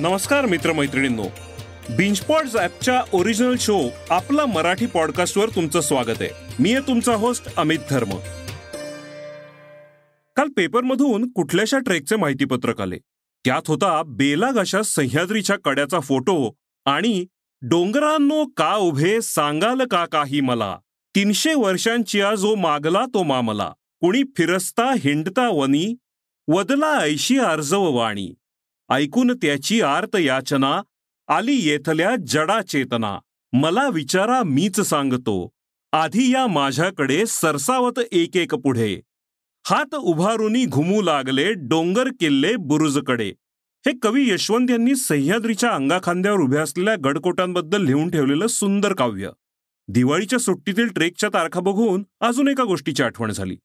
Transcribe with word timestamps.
नमस्कार 0.00 0.46
मित्रमैत्रिणींनो. 0.46 1.24
बिंचपॉड्स 1.96 2.56
ॲपच्या 2.56 3.02
original 3.12 3.54
show 3.60 3.80
आपला 4.10 4.46
मराठी 4.46 4.86
पॉडकास्टवर 4.86 5.48
तुमचं 5.48 5.80
स्वागत 5.80 6.20
आहे. 6.20 6.28
मी 6.60 6.72
आहे 6.72 6.86
तुमचा 6.86 7.14
होस्ट 7.14 7.56
अमित 7.56 7.78
धर्म. 7.90 8.10
काल 10.36 10.48
पेपरमधून 10.48 11.28
कुठल्याशा 11.30 11.78
ट्रेकचे 11.78 12.16
माहितीपत्रक 12.16 12.80
आले? 12.80 12.98
त्यात 13.44 13.62
होता 13.68 14.02
बेलाग 14.06 14.58
अशा 14.58 14.82
सह्याद्रीच्या 14.82 15.56
कड्याचा 15.64 16.00
फोटो 16.00 16.54
आणि 16.84 17.26
डोंगरांनो 17.62 18.44
का 18.44 18.74
उभे 18.74 19.20
सांगाल 19.20 19.82
का 19.90 20.04
काही 20.04 20.40
मला? 20.40 20.78
तीनशे 21.14 21.54
वर्षांची 21.54 22.20
जो 22.20 22.54
मागला 22.54 23.04
तो 23.14 23.22
मामला. 23.22 23.72
कुणी 24.00 24.22
फिरस्ता 24.36 24.92
हिंडता 24.92 25.48
वनी 25.48 25.94
वदला 26.48 26.98
ऐशी 26.98 27.38
अर्जव 27.38 27.82
वाणी. 27.82 28.34
ऐकून 28.88 29.30
त्याची 29.30 29.80
आर्त 29.80 30.16
याचना 30.16 30.82
आली 31.28 31.54
येथल्या 31.54 32.10
जडा 32.26 32.62
चेतना 32.62 33.18
मला 33.52 33.88
विचारा 33.88 34.42
मीच 34.42 34.80
सांगतो. 34.80 35.48
आधी 35.92 36.32
या 36.32 36.46
माझ्याकडे 36.46 37.26
सरसावत 37.26 38.00
एक 38.12 38.36
एक 38.36 38.54
पुढे. 38.54 39.00
हात 39.66 39.94
उभारुनी 39.94 40.64
घुमू 40.64 41.02
लागले 41.02 41.52
डोंगर 41.52 42.08
किल्ले 42.20 42.56
बुरुजकडे. 42.56 43.28
हे 43.86 43.92
कवी 44.02 44.30
यशवंत 44.30 44.70
यांनी 44.70 44.94
सह्याद्रीच्या 44.94 45.70
अंगाखांद्यावर 45.70 46.40
उभ्या 46.40 46.62
असलेल्या 46.62 46.94
गडकोटांबद्दल 47.04 47.84
लिहून 47.84 48.10
ठेवलेलं 48.10 48.46
सुंदर 48.46 48.94
काव्य. 48.94 49.30
दिवाळीच्या 49.88 50.38
सुट्टीतील 50.38 50.86
ट्रेकच्या 50.86 51.28
तारखा 51.34 51.60
बघून 51.60 52.04
अजून 52.20 52.48
एका 52.48 52.64
गोष्टीची 52.64 53.02
आठवण 53.02 53.30
झाली. 53.30 53.58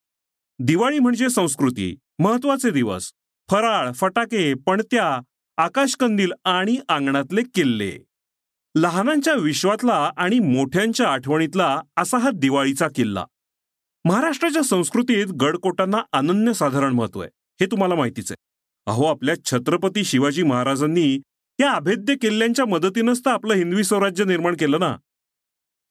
दिवाळी 0.60 1.00
म्हणजे 1.00 1.30
संस्कृती 1.30 1.96
महत्त्वाचे 2.20 2.72
दिवस. 2.72 3.12
फराळ 3.52 3.92
फटाके 3.92 4.54
पणत्या 4.54 5.20
आकाशकंदील 5.58 6.32
आणि 6.46 6.78
अंगणातले 6.90 7.42
किल्ले. 7.56 7.92
लहानांच्या 8.76 9.34
विश्वातला 9.34 10.12
आणि 10.18 10.40
मोठ्यांच्या 10.40 11.08
आठवणीतला 11.08 11.82
असा 11.98 12.18
हा 12.18 12.30
दिवाळीचा 12.34 12.88
किल्ला. 12.96 13.26
महाराष्ट्राच्या 14.06 14.62
संस्कृतीत 14.62 15.28
गडकोटांना 15.28 15.98
अनन्यसाधारण 16.12 16.94
महत्त्व 16.94 17.22
आहे. 17.22 17.30
हे 17.62 17.66
तुम्हाला 17.66 17.96
माहितीच 17.96 18.32
आहे. 18.32 18.44
अहो 18.86 19.06
आपल्या 19.06 19.36
छत्रपती 19.46 20.04
शिवाजी 20.04 20.44
महाराजांनी 20.44 21.20
या 21.60 21.72
अभेद्य 21.72 22.16
किल्ल्यांच्या 22.16 22.66
मदतीनंच 22.66 23.22
तर 23.26 23.30
आपलं 23.30 23.54
हिंदवी 23.54 23.84
स्वराज्य 23.84 24.24
निर्माण 24.24 24.56
केलं 24.60 24.80
ना. 24.80 24.98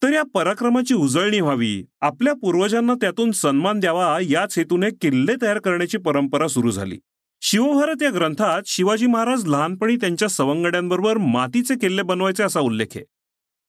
तर 0.03 0.12
या 0.12 0.22
पराक्रमाची 0.34 0.94
उजळणी 0.94 1.41
व्हावी 1.41 1.84
आपल्या 2.00 2.34
पूर्वजांना 2.34 2.94
त्यातून 2.94 3.31
सन्मान 3.31 3.81
द्यावा 3.81 4.19
याच 4.22 4.59
हेतूने 4.59 4.91
किल्ले 4.91 5.33
तयार 5.42 5.59
करण्याची 5.59 5.98
परंपरा 5.98 6.48
सुरू 6.48 6.70
झाली. 6.70 6.98
शिवभारत 7.44 8.02
या 8.02 8.10
ग्रंथात 8.10 8.62
शिवाजी 8.66 9.06
महाराज 9.06 9.46
लहानपणी 9.46 9.96
त्यांच्या 9.96 10.28
सवंगड्यांबरोबर 10.28 11.18
मातीचे 11.18 11.74
किल्ले 11.74 12.02
बनवायचे 12.02 12.42
असा 12.42 12.60
उल्लेख 12.60 12.86
आहे. 12.96 13.04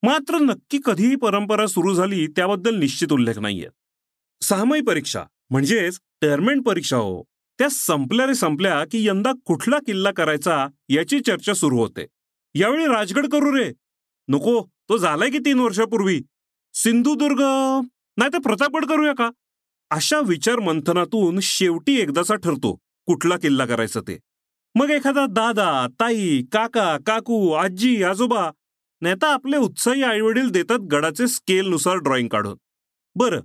मात्र 0.02 0.38
नक्की 0.38 0.78
कधी 0.84 1.06
ही 1.06 1.16
परंपरा 1.16 1.66
सुरू 1.66 1.94
झाली 1.94 2.26
त्याबद्दल 2.26 2.74
निश्चित 2.74 3.12
उल्लेख 3.12 3.38
नाहीये. 3.38 3.68
सहामाही 4.40 4.82
परीक्षा 4.82 5.24
म्हणजेच 5.50 5.98
टर्मेंट 6.20 6.66
परीक्षा 6.66 6.96
हो 6.96 7.22
त्या 7.58 7.68
संपल्या 7.68 8.26
रे 8.26 8.34
संपल्या 8.34 8.84
की 8.84 9.08
यंदा 9.08 9.32
कुठला 9.44 9.78
किल्ला 9.86 10.10
करायचा 10.10 10.66
याची 10.88 11.20
चर्चा 11.20 11.54
सुरू 11.54 11.78
होते. 11.78 12.06
यावेळी 12.54 12.86
राजगड 12.86 13.26
करू 13.26 13.56
रे. 13.56 13.72
नको 14.28 14.66
तो 14.88 14.98
झालाय 14.98 15.30
की 15.30 15.38
तीन 15.38 15.60
वर्षापूर्वी. 15.60 16.22
सिंधुदुर्ग 16.74 17.40
नाही 18.16 18.32
तर 18.32 18.38
प्रतापगड 18.38 18.84
करूया 18.84 19.12
का? 19.12 19.30
अशा 19.90 20.20
विचार 20.20 20.56
मंथनातून 20.56 21.38
शेवटी 21.42 22.00
एकदाचा 22.00 22.34
ठरतो. 22.34 22.78
कुठला 23.06 23.36
किल्ला 23.36 23.66
करायचा 23.66 24.00
ते? 24.00 24.18
मग 24.74 24.90
एखादा 24.90 25.26
दादा 25.26 25.86
ताई 26.00 26.42
काका 26.52 26.96
काकू 27.06 27.50
आजी 27.52 28.02
आजोबा 28.02 28.50
नेता 29.00 29.32
आपले 29.32 29.56
उत्साही 29.56 30.02
आईवडील 30.02 30.50
देतात 30.50 30.78
गडाचे 30.78 31.28
स्केलनुसार 31.28 31.96
ड्रॉइंग 31.96 32.28
काढून. 32.28 32.56
बरं 33.14 33.40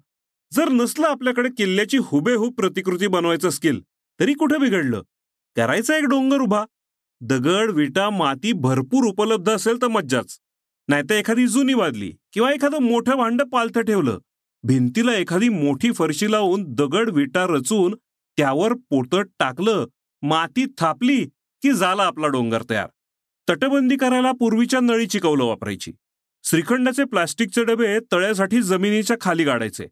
जर 0.54 0.70
नसलं 0.70 1.08
आपल्याकडे 1.08 1.50
किल्ल्याची 1.50 1.98
हुबेहूब 1.98 2.54
प्रतिकृती 2.54 3.08
बनवायचं 3.08 3.50
स्किल 3.50 3.82
तरी 4.20 4.34
कुठे 4.34 4.58
बिघडलं? 4.58 5.02
करायचा 5.56 5.98
एक 5.98 6.04
डोंगर 6.04 6.40
उभा. 6.42 6.66
दगड 7.22 7.72
विटा 7.72 8.10
माती 8.10 8.54
भरपूर 8.54 9.06
उपलब्ध 9.06 9.50
असेल 9.50 9.82
तर 9.82 9.88
मज्जाच. 9.88 10.40
नाहीतर 10.88 11.16
एखादी 11.16 11.48
जुनी 11.48 11.74
वाजली 11.74 12.14
किंवा 12.34 12.52
एखादं 12.52 12.82
मोठं 12.82 13.16
भांड 13.16 13.42
पालथं 13.42 13.82
ठेवलं. 13.82 14.20
भिंतीला 14.64 15.14
एखादी 15.14 15.50
मोठी 15.50 15.92
फरशी 15.92 16.32
लावून 16.32 16.64
दगड 16.64 17.10
विटा 17.10 17.46
रचून 17.50 17.96
त्यावर 18.40 18.74
पोतट 18.74 19.28
टाकलं 19.40 19.86
माती 20.22 20.66
थापली 20.78 21.26
की 21.62 21.74
झाला 21.74 22.04
आपला 22.04 22.28
डोंगर 22.28 22.64
तयार. 22.70 22.88
तटबंदी 23.50 23.96
करायला 23.96 24.32
पूर्वीच्या 24.32 24.80
नळीची 24.80 25.20
कौलं 25.20 25.44
वापरायची. 25.44 25.92
श्रीखंडाचे 26.44 27.04
प्लास्टिकचे 27.04 27.64
डबे 27.64 28.00
तळ्यासाठी 28.12 28.62
जमिनीच्या 28.62 29.18
खाली 29.22 29.44
गाडायचे. 29.44 29.88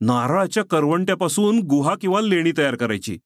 नारळाच्या 0.00 0.64
करवंट्यापासून 0.64 1.60
गुहा 1.60 1.94
किंवा 2.00 2.20
लेणी 2.20 2.52
तयार 2.58 2.74
करायची. 2.74 3.18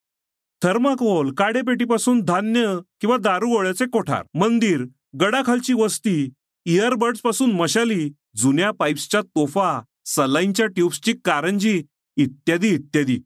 थर्माकोल 0.62 1.34
काडेपेटीपासून 1.34 2.20
धान्य 2.20 2.78
किंवा 3.00 3.16
दारू 3.16 3.48
गोळ्याचे 3.48 3.86
कोठार 3.86 4.24
मंदिर 4.34 4.84
गडाखालची 5.20 5.72
वस्ती 5.72 6.30
इयरबड्सपासून 6.64 7.52
मशाली 7.52 8.10
जुन्या 8.36 8.70
पाईप्सच्या 8.70 9.20
तोफा 9.20 9.80
सलाईनच्या 10.06 10.66
ट्यूब्सची 10.66 11.12
कारंजी 11.24 11.82
इत्यादी 12.16 12.68
इत्यादी. 12.68 13.18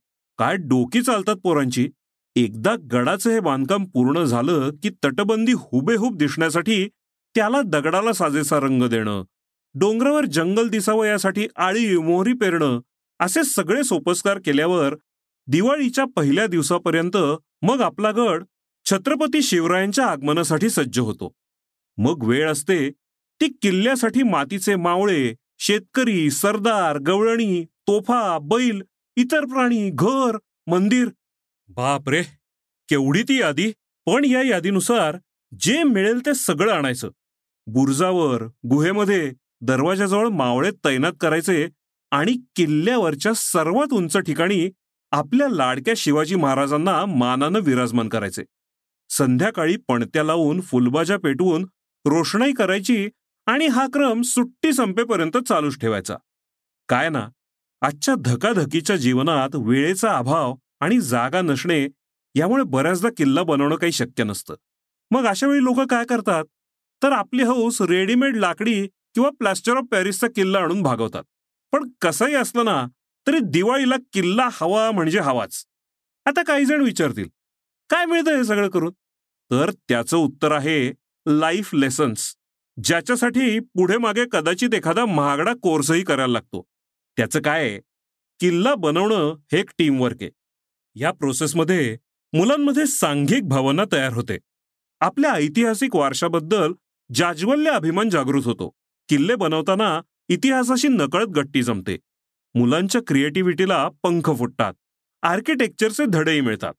काय 0.42 0.56
डोकी 0.56 1.02
चालतात 1.02 1.36
पोरांची? 1.36 1.88
एकदा 2.36 2.74
गडाचं 2.92 3.30
हे 3.30 3.40
बांधकाम 3.40 3.84
पूर्ण 3.84 4.24
झालं 4.24 4.70
की 4.82 4.90
तटबंदी 5.04 5.52
हुबेहूब 5.52 6.16
दिसण्यासाठी 6.16 6.88
त्याला 7.34 7.60
दगडाला 7.62 8.12
साजेसा 8.12 8.60
रंग 8.60 8.82
देणं 8.82 9.22
डोंगरावर 9.74 10.24
जंगल 10.26 10.68
दिसावं 10.68 11.06
यासाठी 11.06 11.46
आळी 11.56 11.96
मोहरी 11.98 12.32
पेरणं 12.32 12.80
असे 13.20 13.44
सगळे 13.44 13.84
सोपस्कार 13.84 14.38
केल्यावर 14.38 14.94
दिवाळीच्या 15.46 16.04
पहिल्या 16.16 16.46
दिवसापर्यंत 16.46 17.16
मग 17.62 17.80
आपला 17.80 18.10
गड 18.10 18.44
छत्रपती 18.86 19.42
शिवरायांच्या 19.42 20.06
आगमनासाठी 20.06 20.70
सज्ज 20.70 20.98
होतो. 20.98 21.32
मग 21.96 22.24
वेळ 22.26 22.50
असते 22.50 22.90
ती 23.40 23.48
किल्ल्यासाठी 23.62 24.22
मातीचे 24.22 24.76
मावळे 24.76 25.34
शेतकरी 25.58 26.30
सरदार 26.30 26.98
गवळणी 26.98 27.64
तोफा 27.64 28.38
बैल 28.38 28.82
इतर 29.16 29.44
प्राणी 29.44 29.90
घर 29.94 30.36
मंदिर. 30.66 31.08
बाप 31.68 32.08
रे 32.08 32.22
केवढी 32.88 33.22
ती 33.22 33.40
यादी. 33.40 33.72
पण 34.06 34.24
या 34.24 34.42
यादीनुसार 34.42 35.16
जे 35.60 35.82
मिळेल 35.82 36.26
ते 36.26 36.34
सगळं 36.34 36.72
आणायचं. 36.72 37.10
बुरजावर 37.66 38.42
गुहेमध्ये 38.42 39.32
दरवाजाजवळ 39.60 40.28
मावळे 40.28 40.70
तैनात 40.84 41.12
करायचे 41.20 41.68
आणि 42.10 42.36
किल्ल्यावरच्या 42.56 43.32
सर्वात 43.34 43.92
उंच 43.92 44.16
ठिकाणी 44.16 44.70
आपल्या 45.12 45.48
लाडक्या 45.48 45.94
शिवाजी 45.96 46.34
महाराजांना 46.34 47.04
मानानं 47.06 47.60
विराजमान 47.60 48.08
करायचे. 48.08 48.42
संध्याकाळी 49.10 49.76
पणत्या 49.88 50.24
लावून 50.24 50.60
फुलबाजा 50.60 51.16
पेटवून 51.16 51.62
रोषणाई 52.06 52.52
करायची 52.52 53.08
आणि 53.46 53.66
हा 53.66 53.86
क्रम 53.86 54.22
सुट्टी 54.22 54.72
संपेपर्यंत 54.72 55.36
चालूच 55.36 55.78
ठेवायचा. 55.80 56.16
काय 56.88 57.08
ना 57.08 57.28
आजच्या 57.82 58.14
धकाधकीच्या 58.18 58.96
जीवनात 58.96 59.48
वेळेचा 59.54 60.16
अभाव 60.16 60.54
आणि 60.80 61.00
जागा 61.00 61.40
नसणे 61.40 61.88
यामुळे 62.34 62.62
बऱ्याचदा 62.62 63.08
किल्ला 63.16 63.42
बनवणं 63.42 63.76
काही 63.76 63.92
शक्य 63.92 64.24
नसतं. 64.24 64.54
मग 65.10 65.26
अशा 65.26 65.46
वेळी 65.46 65.64
लोक 65.64 65.80
काय 65.80 66.04
करतात? 66.04 66.44
तर 67.02 67.12
आपली 67.12 67.42
हौस 67.42 67.82
रेडीमेड 67.82 68.36
लाकडी 68.36 68.86
किंवा 68.86 69.30
प्लॅस्टर 69.30 69.76
ऑफ 69.76 69.84
पॅरिसचा 69.90 70.26
किल्ला 70.36 70.58
आणून 70.58 70.82
भागवतात. 70.82 71.24
पण 71.72 71.88
कसंही 72.00 72.34
असलं 72.34 72.64
ना 72.64 72.86
तरी 73.26 73.38
दिवाळीला 73.38 73.96
किल्ला 74.12 74.48
हवा 74.52 74.90
म्हणजे 74.90 75.20
हवाच. 75.20 75.64
आता 76.26 76.42
काही 76.42 76.64
जण 76.64 76.80
विचारतील 76.80 77.28
काय 77.90 78.06
मिळतं 78.06 78.36
हे 78.36 78.44
सगळं 78.44 78.70
करून? 78.70 78.92
तर 79.50 79.70
त्याचं 79.88 80.16
उत्तर 80.16 80.52
आहे 80.52 80.92
लाईफ 81.26 81.74
लेसन्स 81.74 82.34
ज्याच्यासाठी 82.84 83.58
पुढे 83.60 83.96
मागे 83.98 84.24
कदाचित 84.32 84.74
एखादा 84.74 85.04
महागडा 85.06 85.52
कोर्सही 85.62 86.02
करायला 86.02 86.32
लागतो. 86.32 86.66
त्याचं 87.16 87.42
काय 87.42 87.78
किल्ला 88.40 88.74
बनवणं 88.74 89.36
हे 89.52 89.58
एक 89.58 89.70
टीमवर्क 89.78 90.16
आहे. 90.20 90.30
या 90.94 91.10
प्रोसेसमध्ये 91.10 91.98
मुलांमध्ये 92.32 92.86
सांघिक 92.86 93.48
भावना 93.48 93.82
तयार 93.92 94.12
होते. 94.12 94.38
आपल्या 95.00 95.32
ऐतिहासिक 95.32 95.96
वारशाबद्दल 95.96 96.72
जाज्वल्य 97.14 97.70
अभिमान 97.70 98.08
जागृत 98.08 98.42
होतो. 98.44 98.68
किल्ले 99.08 99.34
बनवताना 99.34 100.00
इतिहासाशी 100.28 100.88
नकळत 100.88 101.26
गट्टी 101.26 101.62
जमते. 101.62 101.98
मुलांच्या 102.54 103.00
क्रिएटिव्हिटीला 103.06 103.88
पंख 104.02 104.30
फुटतात. 104.30 104.74
आर्किटेक्चरचे 105.22 106.04
धडेही 106.08 106.40
मिळतात. 106.40 106.72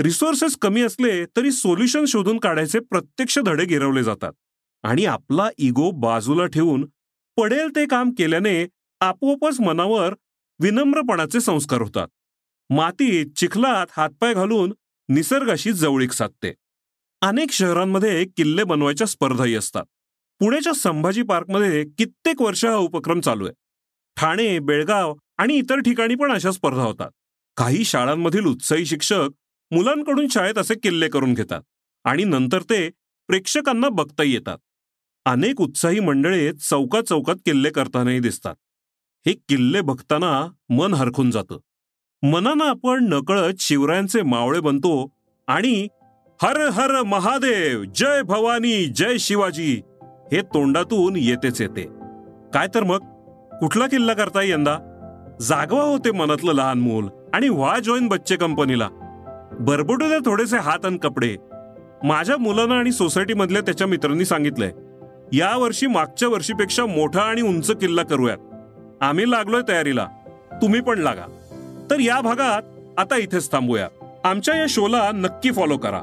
रिसोर्सेस 0.00 0.56
कमी 0.56 0.82
असले 0.82 1.24
तरी 1.24 1.50
सोल्युशन 1.50 2.04
शोधून 2.04 2.38
काढायचे 2.38 2.80
प्रत्यक्ष 2.80 3.38
धडे 3.38 3.64
गिरवले 3.64 4.02
जातात. 4.02 4.32
आणि 4.82 5.04
आपला 5.04 5.48
इगो 5.58 5.90
बाजूला 5.90 6.46
ठेवून 6.46 6.86
पडेल 7.36 7.68
ते 7.76 7.86
काम 7.86 8.10
केल्याने 8.18 8.66
आपोआपच 9.00 9.60
मनावर 9.60 10.14
विनम्रपणाचे 10.60 11.40
संस्कार 11.40 11.80
होतात. 11.80 12.08
मातीत 12.70 13.26
चिखलात 13.36 13.86
हातपाय 13.90 14.34
घालून 14.34 14.72
निसर्गाशी 15.08 15.72
जवळीक 15.72 16.12
साधते. 16.12 16.54
अनेक 17.22 17.52
शहरांमध्ये 17.52 18.24
किल्ले 18.24 18.64
बनवायच्या 18.64 19.06
स्पर्धाही 19.06 19.54
असतात. 19.54 19.84
पुण्याच्या 20.40 20.72
संभाजी 20.72 21.22
पार्कमध्ये 21.22 21.84
कित्येक 21.84 22.42
वर्ष 22.42 22.64
हा 22.64 22.74
उपक्रम 22.74 23.20
चालू 23.20 23.44
आहे. 23.44 23.54
ठाणे 24.16 24.58
बेळगाव 24.58 25.14
आणि 25.38 25.54
इतर 25.54 25.80
ठिकाणी 25.80 26.14
पण 26.14 26.32
अशा 26.32 26.50
स्पर्धा 26.50 26.82
होतात. 26.82 27.10
काही 27.56 27.84
शाळांमधील 27.84 28.44
उत्साही 28.44 28.86
शिक्षक 28.86 29.28
मुलांकडून 29.70 30.28
शाळेत 30.28 30.58
असे 30.58 30.74
किल्ले 30.74 31.08
करून 31.08 31.34
घेतात 31.34 31.62
आणि 32.04 32.24
नंतर 32.24 32.62
ते 32.62 32.90
प्रेक्षकांना 33.26 33.88
बघता 33.88 34.22
येतात. 34.22 34.58
अनेक 35.24 35.60
उत्साही 35.60 36.00
मंडळे 36.00 36.52
चौकात 36.52 37.02
चौकात 37.02 37.36
किल्ले 37.36 37.70
करतानाही 37.70 38.20
दिसतात. 38.20 38.54
हे 39.26 39.32
किल्ले 39.32 39.80
बघताना 39.80 40.52
मन 40.68 40.94
हरखून 40.94 41.30
जातं. 41.30 41.58
मनानं 42.22 42.64
आपण 42.64 43.06
नकळत 43.08 43.52
शिवरायांचे 43.58 44.22
मावळे 44.22 44.60
बनतो 44.60 45.08
आणि 45.46 45.88
हर 46.42 46.68
हर 46.68 47.02
महादेव 47.02 47.84
जय 47.84 48.22
भवानी 48.22 48.86
जय 48.86 49.18
शिवाजी 49.18 49.82
हे 50.32 50.42
तोंडातून 50.42 51.16
येतेच 51.16 51.60
येते. 51.60 51.82
काय 52.54 52.66
तर 52.74 52.84
मग? 52.84 52.98
कुठला 53.60 53.86
किल्ला 53.86 54.12
करताय 54.12 54.50
यंदा? 54.50 54.78
जागवा 55.40 55.82
होते 55.82 56.10
मनातलं 56.10 56.52
लहान 56.52 56.80
मूल 56.80 57.08
आणि 57.34 57.48
व्हा 57.48 57.78
जॉईन 57.78 58.08
बच्चे 58.08 58.36
कंपनीला. 58.36 58.88
बरबडू 59.60 60.08
दे 60.08 60.18
थोडेसे 60.18 60.56
हात 60.56 60.86
आणि 60.86 60.98
कपडे. 60.98 61.36
माझ्या 62.04 62.36
मुलानं 62.36 62.74
आणि 62.74 62.92
सोसायटीमधल्या 62.92 63.62
त्याच्या 63.62 63.86
मित्रांनी 63.86 64.24
सांगितलंय 64.24 64.72
या 65.36 65.56
वर्षी 65.56 65.86
मागच्या 65.86 66.28
वर्षीपेक्षा 66.28 66.86
मोठा 66.86 67.20
आणि 67.20 67.42
उंच 67.42 67.70
किल्ला 67.70 68.02
करूयात. 68.02 68.38
आम्ही 69.00 69.30
लागलोय 69.30 69.60
तयारीला. 69.68 70.06
तुम्ही 70.62 70.80
पण 70.80 70.98
लागा. 70.98 71.24
तर 71.90 72.00
या 72.00 72.20
भागात 72.20 72.62
आता 72.98 73.16
इथेच 73.16 73.52
थांबूया. 73.52 73.88
आमच्या 74.24 74.56
या 74.56 74.66
शोला 74.68 75.10
नक्की 75.14 75.52
फॉलो 75.52 75.76
करा. 75.76 76.00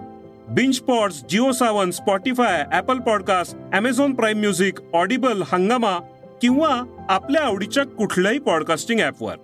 Binge 0.49 0.79
pods 0.79 1.23
Jio 1.29 1.51
Saavn 1.51 1.91
Spotify 1.91 2.65
Apple 2.73 2.99
podcast 2.99 3.55
Amazon 3.73 4.13
Prime 4.13 4.39
music 4.39 4.73
Audible 4.93 5.41
Hungama 5.51 5.99
किंवा 6.41 6.81
आपल्या 7.09 7.41
आवडीच्या 7.41 7.83
कुठल्याही 7.83 8.39
पॉडकास्टिंग 8.39 8.99
ऍपवर 8.99 9.35